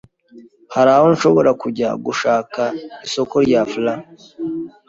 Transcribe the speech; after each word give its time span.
Hari 0.73 0.89
aho 0.95 1.05
nshobora 1.13 1.51
kujya 1.61 1.89
gushaka 2.05 2.61
isoko 3.07 3.35
rya 3.45 3.61
fla? 3.71 3.93